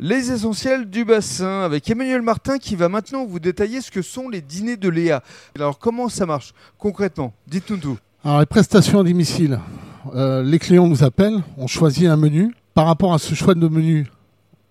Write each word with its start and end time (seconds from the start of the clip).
Les 0.00 0.30
essentiels 0.30 0.88
du 0.88 1.04
bassin 1.04 1.62
avec 1.62 1.90
Emmanuel 1.90 2.22
Martin 2.22 2.58
qui 2.58 2.76
va 2.76 2.88
maintenant 2.88 3.24
vous 3.26 3.40
détailler 3.40 3.80
ce 3.80 3.90
que 3.90 4.00
sont 4.02 4.28
les 4.28 4.40
dîners 4.40 4.76
de 4.76 4.88
Léa. 4.88 5.22
Alors 5.56 5.78
comment 5.80 6.08
ça 6.08 6.24
marche 6.24 6.52
concrètement? 6.78 7.34
Dites-nous 7.48 7.78
tout. 7.78 7.98
Alors 8.24 8.38
les 8.40 8.46
prestations 8.46 9.00
à 9.00 9.04
domicile, 9.04 9.58
euh, 10.14 10.42
les 10.44 10.58
clients 10.60 10.86
nous 10.86 11.02
appellent, 11.02 11.42
on 11.56 11.66
choisit 11.66 12.06
un 12.06 12.16
menu. 12.16 12.54
Par 12.74 12.86
rapport 12.86 13.12
à 13.12 13.18
ce 13.18 13.34
choix 13.34 13.54
de 13.54 13.66
menu, 13.68 14.06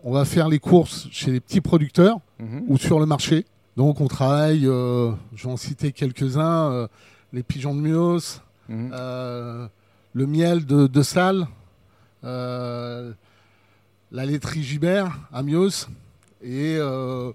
on 0.03 0.13
va 0.13 0.23
faire 0.23 0.47
les 0.47 0.59
courses 0.59 1.07
chez 1.11 1.31
les 1.31 1.39
petits 1.41 1.61
producteurs 1.61 2.19
Mhm. 2.39 2.63
ou 2.67 2.77
sur 2.77 2.99
le 2.99 3.05
marché. 3.05 3.45
Donc 3.75 3.99
on 3.99 4.07
travaille, 4.07 4.65
euh, 4.65 5.11
je 5.35 5.45
vais 5.47 5.51
en 5.51 5.57
citer 5.57 5.91
quelques-uns, 5.91 6.71
euh, 6.71 6.87
les 7.33 7.43
pigeons 7.43 7.75
de 7.75 7.81
Mios, 7.81 8.39
Mhm. 8.69 8.91
euh, 8.93 9.67
le 10.13 10.25
miel 10.25 10.65
de, 10.65 10.87
de 10.87 11.01
Salles, 11.01 11.47
euh, 12.23 13.11
la 14.11 14.25
laiterie 14.25 14.63
Gibert 14.63 15.19
à 15.31 15.43
Mios 15.43 15.87
et 16.41 16.77
euh, 16.77 17.31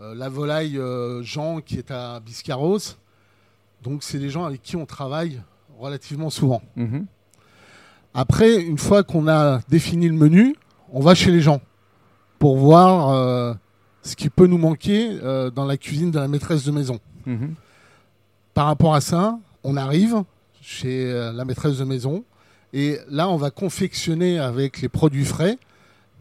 euh, 0.00 0.14
la 0.14 0.28
volaille 0.28 0.78
euh, 0.78 1.22
Jean 1.22 1.60
qui 1.60 1.78
est 1.78 1.90
à 1.90 2.20
Biscarros. 2.20 2.96
Donc 3.82 4.02
c'est 4.02 4.18
des 4.18 4.30
gens 4.30 4.44
avec 4.44 4.62
qui 4.62 4.76
on 4.76 4.86
travaille 4.86 5.40
relativement 5.78 6.30
souvent. 6.30 6.62
Mhm. 6.76 7.06
Après, 8.12 8.60
une 8.60 8.78
fois 8.78 9.04
qu'on 9.04 9.28
a 9.28 9.60
défini 9.68 10.08
le 10.08 10.14
menu, 10.14 10.56
on 10.92 11.00
va 11.00 11.14
chez 11.14 11.30
les 11.30 11.40
gens 11.40 11.60
pour 12.38 12.56
voir 12.56 13.10
euh, 13.10 13.54
ce 14.02 14.16
qui 14.16 14.30
peut 14.30 14.46
nous 14.46 14.58
manquer 14.58 15.18
dans 15.54 15.64
la 15.64 15.76
cuisine 15.76 16.10
de 16.10 16.18
la 16.18 16.26
maîtresse 16.26 16.64
de 16.64 16.72
maison. 16.72 16.98
Mhm. 17.26 17.54
Par 18.52 18.66
rapport 18.66 18.94
à 18.94 19.00
ça, 19.00 19.38
on 19.62 19.76
arrive 19.76 20.24
chez 20.60 21.12
la 21.12 21.44
maîtresse 21.44 21.78
de 21.78 21.84
maison 21.84 22.24
et 22.72 22.98
là, 23.08 23.28
on 23.28 23.36
va 23.36 23.50
confectionner 23.50 24.38
avec 24.38 24.80
les 24.80 24.88
produits 24.88 25.24
frais 25.24 25.58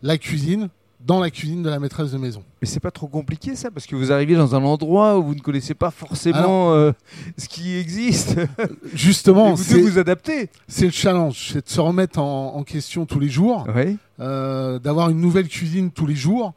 la 0.02 0.18
cuisine 0.18 0.70
dans 1.06 1.22
la 1.22 1.30
cuisine 1.32 1.64
de 1.64 1.70
la 1.70 1.80
maîtresse 1.80 2.12
de 2.12 2.18
maison. 2.18 2.44
Mais 2.62 2.68
c'est 2.68 2.82
pas 2.82 2.92
trop 2.92 3.08
compliqué 3.08 3.56
ça 3.56 3.72
parce 3.72 3.86
que 3.86 3.96
vous 3.96 4.12
arrivez 4.12 4.36
dans 4.36 4.54
un 4.54 4.64
endroit 4.64 5.18
où 5.18 5.24
vous 5.24 5.36
ne 5.36 5.40
connaissez 5.40 5.74
pas 5.74 5.92
forcément 5.92 6.74
euh, 6.74 6.92
ce 7.38 7.48
qui 7.48 7.78
existe. 7.78 8.36
Justement, 8.94 9.54
vous 9.54 9.64
devez 9.64 9.82
vous 9.92 9.98
adapter. 9.98 10.50
c'est 10.68 10.86
le 10.86 10.92
challenge, 10.92 11.52
c'est 11.54 11.66
de 11.66 11.70
se 11.70 11.80
remettre 11.80 12.20
en, 12.20 12.54
en 12.56 12.64
question 12.64 13.06
tous 13.06 13.20
les 13.20 13.30
jours. 13.30 13.66
Oui. 13.74 13.98
euh, 14.20 14.78
d'avoir 14.80 15.10
une 15.10 15.22
nouvelle 15.22 15.48
cuisine 15.48 15.90
tous 15.90 16.06
les 16.06 16.16
jours. 16.16 16.54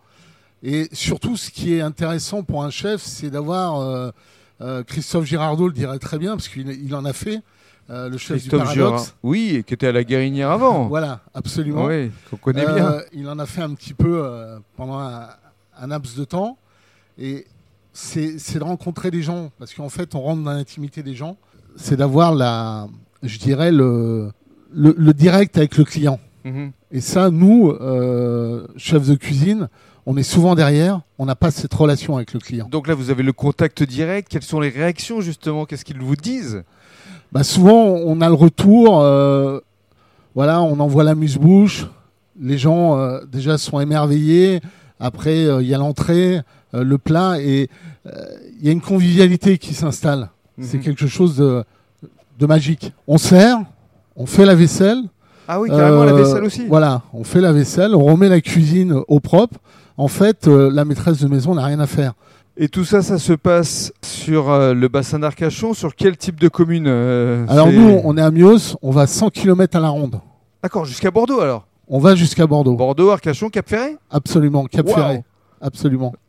Et 0.64 0.88
surtout, 0.92 1.36
ce 1.36 1.50
qui 1.50 1.74
est 1.74 1.80
intéressant 1.80 2.42
pour 2.42 2.64
un 2.64 2.70
chef, 2.70 3.00
c'est 3.02 3.30
d'avoir 3.30 3.80
euh, 3.80 4.10
euh, 4.60 4.82
Christophe 4.82 5.24
Girardot 5.24 5.68
le 5.68 5.72
dirait 5.72 5.98
très 6.00 6.18
bien 6.18 6.32
parce 6.32 6.48
qu'il 6.48 6.68
il 6.68 6.94
en 6.96 7.04
a 7.04 7.12
fait, 7.12 7.42
euh, 7.90 8.08
le 8.08 8.16
chef 8.18 8.38
Christophe 8.38 8.72
du 8.72 8.78
paradoxe. 8.78 9.14
Oui, 9.22 9.64
qui 9.66 9.74
était 9.74 9.88
à 9.88 9.92
la 9.92 10.04
Guérinière 10.04 10.50
avant. 10.50 10.86
Voilà, 10.88 11.20
absolument. 11.34 11.86
Oui, 11.86 12.10
qu'on 12.30 12.36
connaît 12.36 12.66
Euh, 12.66 12.74
bien. 12.74 13.00
Il 13.12 13.28
en 13.28 13.38
a 13.38 13.46
fait 13.46 13.62
un 13.62 13.74
petit 13.74 13.94
peu 13.94 14.22
euh, 14.24 14.58
pendant 14.76 14.98
un, 14.98 15.28
un 15.78 15.86
laps 15.88 16.16
de 16.16 16.24
temps. 16.24 16.56
Et 17.18 17.46
c'est 17.92 18.38
c'est 18.38 18.58
de 18.58 18.64
rencontrer 18.64 19.10
des 19.10 19.22
gens, 19.22 19.50
parce 19.58 19.74
qu'en 19.74 19.88
fait, 19.90 20.14
on 20.14 20.20
rentre 20.20 20.42
dans 20.42 20.52
l'intimité 20.52 21.02
des 21.02 21.14
gens. 21.14 21.36
C'est 21.76 21.96
d'avoir 21.96 22.34
la, 22.34 22.86
je 23.22 23.38
dirais, 23.38 23.70
le, 23.72 24.30
le, 24.72 24.94
le 24.96 25.12
direct 25.14 25.58
avec 25.58 25.76
le 25.76 25.84
client. 25.84 26.18
Mhm. 26.44 26.72
Et 26.90 27.00
ça, 27.00 27.30
nous, 27.30 27.70
euh, 27.70 28.66
chefs 28.76 29.06
de 29.08 29.14
cuisine, 29.14 29.68
on 30.06 30.16
est 30.16 30.22
souvent 30.22 30.54
derrière, 30.54 31.00
on 31.18 31.26
n'a 31.26 31.36
pas 31.36 31.50
cette 31.50 31.72
relation 31.72 32.16
avec 32.16 32.32
le 32.34 32.40
client. 32.40 32.68
Donc 32.70 32.88
là, 32.88 32.94
vous 32.94 33.10
avez 33.10 33.22
le 33.22 33.32
contact 33.32 33.82
direct. 33.82 34.28
Quelles 34.30 34.42
sont 34.42 34.58
les 34.60 34.68
réactions 34.70 35.20
justement? 35.20 35.64
Qu'est-ce 35.66 35.84
qu'ils 35.84 36.00
vous 36.00 36.16
disent? 36.16 36.64
Bah, 37.32 37.44
souvent, 37.44 37.84
on 37.84 38.20
a 38.20 38.28
le 38.28 38.34
retour, 38.34 39.00
euh, 39.00 39.58
voilà, 40.34 40.60
on 40.62 40.78
envoie 40.80 41.02
la 41.02 41.14
muse-bouche, 41.14 41.86
les 42.40 42.58
gens 42.58 42.98
euh, 42.98 43.20
déjà 43.30 43.56
sont 43.58 43.80
émerveillés, 43.80 44.60
après 45.00 45.46
euh, 45.46 45.62
il 45.62 45.68
y 45.68 45.74
a 45.74 45.78
l'entrée, 45.78 46.40
euh, 46.74 46.84
le 46.84 46.98
plat, 46.98 47.40
et 47.40 47.68
euh, 48.06 48.10
il 48.60 48.66
y 48.66 48.68
a 48.68 48.72
une 48.72 48.80
convivialité 48.82 49.56
qui 49.58 49.72
s'installe. 49.74 50.28
C'est 50.60 50.76
Mhm. 50.78 50.82
quelque 50.84 51.06
chose 51.06 51.36
de, 51.36 51.64
de 52.38 52.46
magique. 52.46 52.92
On 53.08 53.16
sert, 53.16 53.58
on 54.16 54.26
fait 54.26 54.44
la 54.44 54.54
vaisselle. 54.54 54.98
Ah 55.48 55.58
oui, 55.60 55.70
carrément 55.70 56.04
la 56.04 56.12
vaisselle 56.12 56.44
aussi. 56.44 56.66
Voilà, 56.66 57.02
on 57.14 57.24
fait 57.24 57.40
la 57.40 57.52
vaisselle, 57.52 57.94
on 57.94 58.04
remet 58.04 58.28
la 58.28 58.40
cuisine 58.42 58.94
au 59.08 59.20
propre. 59.20 59.58
En 59.96 60.08
fait, 60.08 60.46
euh, 60.48 60.70
la 60.70 60.84
maîtresse 60.84 61.18
de 61.20 61.28
maison 61.28 61.54
n'a 61.54 61.64
rien 61.64 61.80
à 61.80 61.86
faire. 61.86 62.12
Et 62.56 62.68
tout 62.68 62.84
ça, 62.84 63.00
ça 63.02 63.18
se 63.18 63.32
passe 63.32 63.92
sur 64.24 64.50
euh, 64.50 64.74
le 64.74 64.88
bassin 64.88 65.18
d'Arcachon. 65.18 65.74
Sur 65.74 65.94
quel 65.94 66.16
type 66.16 66.38
de 66.40 66.48
commune 66.48 66.86
euh, 66.86 67.44
Alors 67.48 67.66
c'est- 67.68 67.76
nous, 67.76 68.00
on 68.04 68.16
est 68.16 68.20
à 68.22 68.30
Mios, 68.30 68.76
on 68.82 68.90
va 68.90 69.06
100 69.06 69.30
km 69.30 69.76
à 69.76 69.80
la 69.80 69.88
ronde. 69.88 70.20
D'accord, 70.62 70.84
jusqu'à 70.84 71.10
Bordeaux 71.10 71.40
alors? 71.40 71.66
On 71.88 71.98
va 71.98 72.14
jusqu'à 72.14 72.46
Bordeaux. 72.46 72.74
Bordeaux, 72.76 73.10
Arcachon, 73.10 73.50
Cap-Ferré 73.50 73.96
Absolument, 74.10 74.64
Cap 74.66 74.86
Wow. 74.86 74.94
Ferré. 74.94 75.24
Absolument. 75.60 76.12